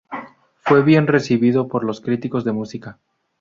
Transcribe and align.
Fue 0.61 0.81
bien 0.81 1.05
recibido 1.05 1.67
por 1.67 1.83
los 1.83 2.01
críticos 2.01 2.43
de 2.43 2.53
música. 2.53 2.97